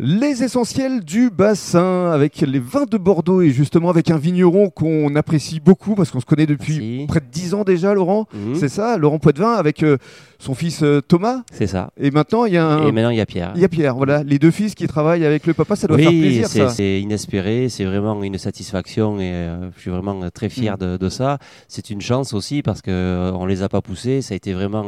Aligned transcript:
Les 0.00 0.44
essentiels 0.44 1.00
du 1.02 1.28
bassin 1.28 2.12
avec 2.12 2.40
les 2.40 2.60
vins 2.60 2.84
de 2.88 2.96
Bordeaux 2.98 3.42
et 3.42 3.50
justement 3.50 3.90
avec 3.90 4.12
un 4.12 4.16
vigneron 4.16 4.70
qu'on 4.70 5.16
apprécie 5.16 5.58
beaucoup 5.58 5.96
parce 5.96 6.12
qu'on 6.12 6.20
se 6.20 6.24
connaît 6.24 6.46
depuis 6.46 6.78
Merci. 6.78 7.04
près 7.08 7.18
de 7.20 7.26
10 7.32 7.54
ans 7.54 7.64
déjà, 7.64 7.94
Laurent. 7.94 8.26
Mhm. 8.32 8.54
C'est 8.54 8.68
ça, 8.68 8.96
Laurent 8.96 9.18
Poitvin 9.18 9.54
avec 9.54 9.82
euh, 9.82 9.96
son 10.38 10.54
fils 10.54 10.84
euh, 10.84 11.00
Thomas. 11.00 11.42
C'est 11.50 11.66
ça. 11.66 11.90
Et 12.00 12.12
maintenant, 12.12 12.44
il 12.44 12.52
y 12.52 12.56
a 12.58 12.64
un. 12.64 12.86
Et 12.86 12.92
maintenant, 12.92 13.10
il 13.10 13.16
y 13.16 13.20
a 13.20 13.26
Pierre. 13.26 13.50
Il 13.56 13.60
y 13.60 13.64
a 13.64 13.68
Pierre, 13.68 13.96
voilà, 13.96 14.22
les 14.22 14.38
deux 14.38 14.52
fils 14.52 14.76
qui 14.76 14.86
travaillent 14.86 15.24
avec 15.26 15.48
le 15.48 15.52
papa, 15.54 15.74
ça 15.74 15.88
doit 15.88 15.96
oui, 15.96 16.02
faire 16.04 16.12
plaisir 16.12 16.46
c'est- 16.48 16.68
c'est 16.68 17.00
inespéré, 17.00 17.68
c'est 17.68 17.84
vraiment 17.84 18.22
une 18.22 18.38
satisfaction 18.38 19.18
et 19.18 19.32
euh, 19.32 19.68
je 19.74 19.80
suis 19.80 19.90
vraiment 19.90 20.30
très 20.30 20.48
fier 20.48 20.74
Mm. 20.76 20.78
de, 20.80 20.96
de 20.96 21.08
ça. 21.08 21.38
C'est 21.66 21.90
une 21.90 22.00
chance 22.02 22.34
aussi 22.34 22.62
parce 22.62 22.82
euh, 22.86 23.32
on 23.34 23.46
les 23.46 23.64
a 23.64 23.68
pas 23.68 23.80
poussés. 23.80 24.22
Ça 24.22 24.34
a 24.34 24.36
été 24.36 24.52
vraiment 24.52 24.84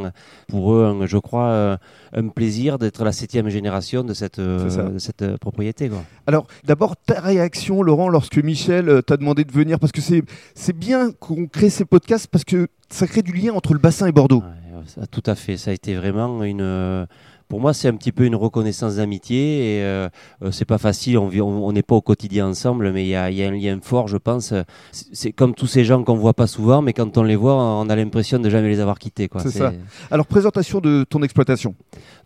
pour 0.46 0.72
eux, 0.72 0.84
un- 0.84 1.06
je 1.06 1.18
crois, 1.18 1.78
un 2.14 2.28
plaisir 2.28 2.78
d'être 2.78 3.02
la 3.02 3.10
septième 3.10 3.48
génération 3.48 4.04
de 4.04 4.14
cette, 4.14 4.36
C'est 4.36 4.70
ça. 4.70 4.88
Cette 5.00 5.22
euh, 5.22 5.36
propriété. 5.36 5.88
Quoi. 5.88 6.04
Alors, 6.26 6.46
d'abord, 6.64 6.96
ta 6.96 7.20
réaction, 7.20 7.82
Laurent, 7.82 8.08
lorsque 8.08 8.38
Michel 8.38 8.88
euh, 8.88 9.02
t'a 9.02 9.16
demandé 9.16 9.44
de 9.44 9.52
venir, 9.52 9.78
parce 9.78 9.92
que 9.92 10.00
c'est 10.00 10.76
bien 10.76 11.10
qu'on 11.12 11.46
crée 11.46 11.70
ces 11.70 11.84
podcasts 11.84 12.28
parce 12.28 12.44
que 12.44 12.68
ça 12.90 13.06
crée 13.06 13.22
du 13.22 13.32
lien 13.32 13.52
entre 13.52 13.72
le 13.72 13.78
bassin 13.80 14.06
et 14.06 14.12
Bordeaux. 14.12 14.42
Ouais, 14.42 14.82
euh, 14.98 15.04
tout 15.10 15.22
à 15.26 15.34
fait. 15.34 15.56
Ça 15.56 15.70
a 15.70 15.74
été 15.74 15.94
vraiment 15.94 16.44
une. 16.44 17.06
Euh, 17.50 17.52
Pour 17.52 17.60
moi, 17.60 17.74
c'est 17.74 17.88
un 17.88 17.96
petit 17.96 18.12
peu 18.12 18.24
une 18.24 18.36
reconnaissance 18.36 18.96
d'amitié 18.96 19.78
et 19.78 19.82
euh, 19.82 20.08
euh, 20.42 20.50
c'est 20.52 20.64
pas 20.64 20.78
facile. 20.78 21.18
On 21.18 21.28
vit- 21.28 21.40
on 21.40 21.66
on 21.66 21.72
n'est 21.72 21.82
pas 21.82 21.94
au 21.96 22.00
quotidien 22.00 22.48
ensemble, 22.48 22.92
mais 22.92 23.04
il 23.04 23.08
y 23.08 23.14
a, 23.16 23.30
y 23.30 23.42
a 23.44 23.48
un 23.48 23.52
lien 23.52 23.78
fort, 23.82 24.08
je 24.08 24.16
pense. 24.16 24.54
C'est 24.92 25.06
c'est 25.12 25.32
comme 25.32 25.54
tous 25.54 25.66
ces 25.66 25.84
gens 25.84 26.02
qu'on 26.04 26.14
voit 26.16 26.34
pas 26.34 26.46
souvent, 26.46 26.80
mais 26.82 26.92
quand 26.92 27.16
on 27.18 27.22
les 27.22 27.36
voit, 27.36 27.54
on 27.54 27.88
a 27.88 27.96
l'impression 27.96 28.38
de 28.38 28.48
jamais 28.50 28.68
les 28.68 28.80
avoir 28.80 28.98
quittés. 28.98 29.28
C'est 29.42 29.50
ça. 29.50 29.72
Alors, 30.10 30.26
présentation 30.26 30.80
de 30.80 31.04
ton 31.08 31.22
exploitation, 31.22 31.74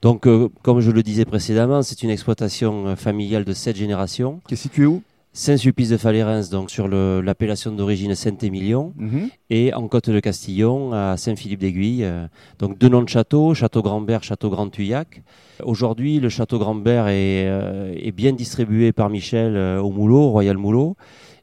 Donc, 0.02 0.26
euh, 0.26 0.48
comme 0.62 0.80
je 0.80 0.90
le 0.90 1.02
disais 1.02 1.24
précédemment, 1.24 1.82
c'est 1.82 2.02
une 2.02 2.10
exploitation 2.10 2.86
euh, 2.88 2.96
familiale 2.96 3.44
de 3.44 3.52
sept 3.54 3.76
générations. 3.76 4.40
qui 4.46 4.54
est 4.54 4.56
située 4.58 4.86
où? 4.86 5.02
Saint-Sulpice 5.36 5.88
de 5.90 5.96
Falérens, 5.96 6.48
donc 6.50 6.70
sur 6.70 6.86
l'appellation 6.86 7.72
d'origine 7.72 8.14
Saint-Émilion. 8.14 8.94
Mhm. 8.96 9.28
et 9.50 9.74
en 9.74 9.88
Côte 9.88 10.08
de 10.08 10.20
Castillon 10.20 10.92
à 10.92 11.16
Saint-Philippe 11.16 11.58
d'Aiguille. 11.60 12.04
euh, 12.04 12.26
Donc 12.60 12.78
deux 12.78 12.88
noms 12.88 13.02
de 13.02 13.08
châteaux, 13.08 13.52
Château 13.52 13.82
Grandbert, 13.82 14.22
Château 14.22 14.48
Grand 14.48 14.68
Tuyac. 14.68 15.22
Aujourd'hui, 15.64 16.20
le 16.20 16.28
Château 16.28 16.58
Grandbert 16.60 17.08
est, 17.08 17.48
euh, 17.48 17.92
est 17.96 18.12
bien 18.12 18.32
distribué 18.32 18.92
par 18.92 19.10
Michel 19.10 19.56
euh, 19.56 19.80
au 19.82 19.90
Moulot, 19.90 20.30
Royal 20.30 20.56
Moulot. 20.56 20.96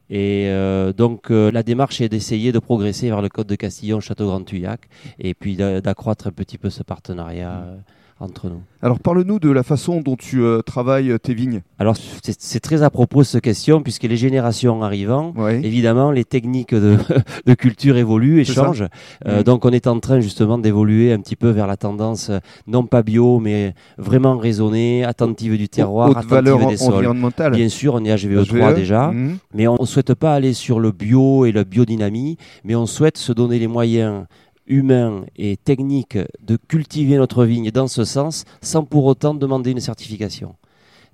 Et 0.08 0.46
euh, 0.48 0.92
donc 0.94 1.28
la 1.30 1.62
démarche 1.62 2.00
est 2.00 2.08
d'essayer 2.08 2.50
de 2.52 2.58
progresser 2.58 3.08
vers 3.08 3.22
le 3.22 3.28
Côte 3.28 3.46
de 3.46 3.54
Castillon, 3.56 4.00
Château 4.00 4.26
Grand 4.26 4.42
Tuyac, 4.42 4.88
et 5.18 5.32
puis 5.34 5.54
d'a- 5.56 5.80
d'accroître 5.82 6.26
un 6.26 6.32
petit 6.32 6.58
peu 6.58 6.68
ce 6.70 6.82
partenariat 6.82 7.64
euh, 7.66 7.76
entre 8.20 8.48
nous. 8.48 8.60
Alors, 8.82 8.98
parle-nous 9.00 9.38
de 9.38 9.50
la 9.50 9.62
façon 9.62 10.00
dont 10.00 10.16
tu 10.16 10.42
euh, 10.42 10.60
travailles 10.62 11.10
euh, 11.10 11.18
tes 11.18 11.34
vignes. 11.34 11.62
Alors 11.78 11.96
c'est 12.22 12.60
très 12.60 12.82
à 12.82 12.90
propos 12.90 13.24
cette 13.24 13.42
question, 13.42 13.82
puisque 13.82 14.04
les 14.04 14.16
générations 14.16 14.82
arrivant, 14.82 15.32
Ouais. 15.36 15.60
Évidemment, 15.64 16.10
les 16.12 16.24
techniques 16.24 16.74
de, 16.74 16.96
de 17.46 17.54
culture 17.54 17.96
évoluent 17.96 18.40
et 18.40 18.44
changent. 18.44 18.86
Euh, 19.26 19.38
Mhm. 19.38 19.42
Donc, 19.44 19.64
on 19.64 19.70
est 19.70 19.86
en 19.86 19.98
train 20.00 20.20
justement 20.20 20.58
d'évoluer 20.58 21.12
un 21.12 21.18
petit 21.20 21.36
peu 21.36 21.48
vers 21.50 21.66
la 21.66 21.76
tendance 21.76 22.30
non 22.66 22.84
pas 22.86 23.02
bio, 23.02 23.40
mais 23.40 23.74
vraiment 23.98 24.36
raisonnée, 24.38 25.04
attentive 25.04 25.56
du 25.56 25.68
terroir, 25.68 26.08
Haute 26.10 26.16
attentive 26.18 26.30
valeur 26.34 26.66
des 26.68 26.76
sols. 26.76 26.94
environnementale. 26.94 27.52
Bien 27.52 27.68
sûr, 27.68 27.94
on 27.94 28.04
est 28.04 28.14
HVE3 28.14 28.70
HVE. 28.72 28.74
déjà, 28.74 29.08
Mhm. 29.10 29.38
mais 29.54 29.66
on 29.68 29.76
ne 29.80 29.86
souhaite 29.86 30.14
pas 30.14 30.34
aller 30.34 30.52
sur 30.52 30.78
le 30.80 30.92
bio 30.92 31.44
et 31.46 31.52
la 31.52 31.64
biodynamie, 31.64 32.36
mais 32.64 32.74
on 32.76 32.86
souhaite 32.86 33.18
se 33.18 33.32
donner 33.32 33.58
les 33.58 33.66
moyens 33.68 34.24
humains 34.66 35.24
et 35.36 35.56
techniques 35.56 36.18
de 36.40 36.56
cultiver 36.56 37.16
notre 37.16 37.44
vigne 37.44 37.70
dans 37.70 37.88
ce 37.88 38.04
sens, 38.04 38.44
sans 38.60 38.84
pour 38.84 39.04
autant 39.04 39.34
demander 39.34 39.72
une 39.72 39.80
certification. 39.80 40.54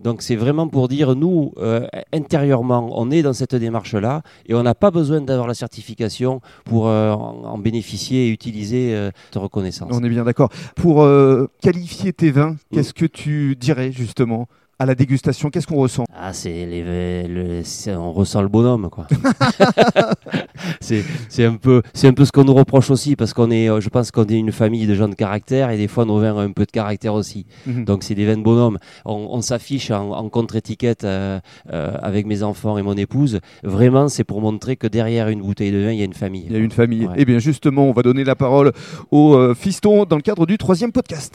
Donc 0.00 0.22
c'est 0.22 0.36
vraiment 0.36 0.68
pour 0.68 0.86
dire, 0.86 1.16
nous, 1.16 1.52
euh, 1.58 1.86
intérieurement, 2.12 2.88
on 2.92 3.10
est 3.10 3.22
dans 3.22 3.32
cette 3.32 3.56
démarche-là 3.56 4.22
et 4.46 4.54
on 4.54 4.62
n'a 4.62 4.76
pas 4.76 4.92
besoin 4.92 5.20
d'avoir 5.20 5.48
la 5.48 5.54
certification 5.54 6.40
pour 6.64 6.86
euh, 6.86 7.10
en, 7.12 7.58
bénéficier 7.58 8.28
et 8.28 8.30
utiliser 8.30 8.94
euh, 8.94 9.10
cette 9.24 9.42
reconnaissance. 9.42 9.90
On 9.92 10.04
est 10.04 10.08
bien 10.08 10.24
d'accord. 10.24 10.50
Pour 10.76 11.04
qualifier 11.60 12.12
tes 12.12 12.30
vins, 12.30 12.56
Mm. 12.70 12.74
qu'est-ce 12.74 12.94
que 12.94 13.06
tu 13.06 13.56
dirais 13.56 13.92
justement 13.92 14.48
à 14.78 14.86
la 14.86 14.94
dégustation 14.94 15.50
Qu'est-ce 15.50 15.66
qu'on 15.66 15.76
ressent? 15.76 16.04
Ah, 16.14 16.32
c'est 16.32 16.66
les, 16.66 16.82
le- 17.26 17.62
on 17.98 18.12
ressent 18.12 18.42
le 18.42 18.48
bonhomme, 18.48 18.88
quoi. 18.90 19.06
c'est, 20.80 21.04
c'est 21.28 21.44
un 21.44 21.54
peu, 21.56 21.82
c'est 21.94 22.08
un 22.08 22.12
peu 22.12 22.24
ce 22.24 22.32
qu'on 22.32 22.44
nous 22.44 22.54
reproche 22.54 22.90
aussi, 22.90 23.16
parce 23.16 23.32
qu'on 23.32 23.50
est, 23.50 23.68
euh, 23.68 23.80
je 23.80 23.88
pense 23.88 24.10
qu'on 24.10 24.24
est 24.26 24.38
une 24.38 24.52
famille 24.52 24.86
de 24.86 24.94
gens 24.94 25.08
de 25.08 25.14
caractère, 25.14 25.70
et 25.70 25.76
des 25.76 25.88
fois 25.88 26.04
nos 26.04 26.18
vins 26.20 26.34
ont 26.34 26.38
un 26.40 26.52
peu 26.52 26.64
de 26.64 26.70
caractère 26.70 27.14
aussi. 27.14 27.46
Mhm. 27.66 27.84
Donc 27.84 28.02
c'est 28.02 28.14
des 28.14 28.26
vins 28.26 28.36
de 28.36 28.42
bonhomme. 28.42 28.78
On, 29.04 29.28
on 29.30 29.40
s'affiche 29.40 29.90
en, 29.90 30.10
en 30.12 30.28
contre-étiquette 30.28 31.04
euh, 31.04 31.40
euh, 31.72 31.92
avec 32.02 32.26
mes 32.26 32.42
enfants 32.42 32.78
et 32.78 32.82
mon 32.82 32.94
épouse. 32.94 33.40
Vraiment, 33.62 34.08
c'est 34.08 34.24
pour 34.24 34.40
montrer 34.40 34.76
que 34.76 34.86
derrière 34.86 35.28
une 35.28 35.42
bouteille 35.42 35.72
de 35.72 35.78
vin, 35.78 35.92
il 35.92 35.98
y 35.98 36.02
a 36.02 36.04
une 36.04 36.14
famille. 36.14 36.44
Il 36.46 36.52
y 36.52 36.56
a 36.56 36.58
une 36.58 36.70
famille. 36.70 37.06
Ouais. 37.06 37.14
Eh 37.16 37.24
bien 37.24 37.38
justement, 37.38 37.88
on 37.88 37.92
va 37.92 38.02
donner 38.02 38.24
la 38.24 38.36
parole 38.36 38.72
au 39.10 39.34
euh, 39.34 39.54
fiston 39.54 40.04
dans 40.04 40.16
le 40.16 40.22
cadre 40.22 40.46
du 40.46 40.58
troisième 40.58 40.92
podcast. 40.92 41.34